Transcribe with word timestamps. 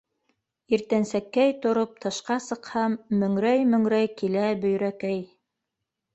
Иртәнсәкәй 0.77 1.53
тороп, 1.65 1.91
тышҡа 2.05 2.39
сыҡһам, 2.47 2.97
Мөңрәй-мөңрәй 3.21 4.11
килә 4.23 4.49
Бөйрәкәй. 4.67 5.23